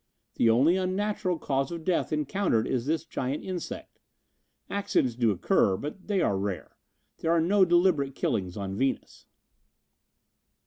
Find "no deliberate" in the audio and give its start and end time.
7.39-8.15